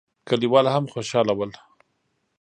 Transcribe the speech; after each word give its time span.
کليوال 0.27 0.65
هم 0.75 0.85
خوشاله 0.93 1.33
ول. 1.39 1.51